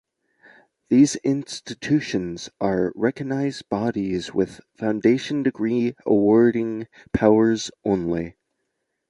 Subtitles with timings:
[0.89, 8.35] These institutions are recognised bodies with foundation degree awarding powers only.